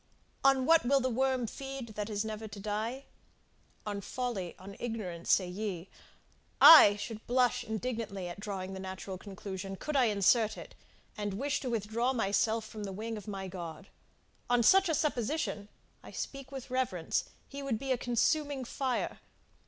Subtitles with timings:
[0.43, 3.05] On what will the worm feed that is never to die?
[3.85, 5.89] On folly, on ignorance, say ye
[6.59, 10.73] I should blush indignantly at drawing the natural conclusion, could I insert it,
[11.15, 13.89] and wish to withdraw myself from the wing of my God!
[14.49, 15.69] On such a supposition,
[16.01, 19.19] I speak with reverence, he would be a consuming fire.